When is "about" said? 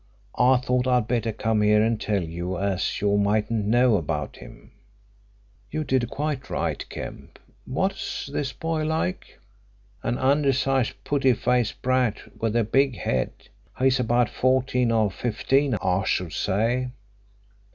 3.97-4.37, 13.99-14.31